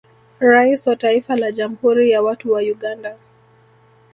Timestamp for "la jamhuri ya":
1.35-2.21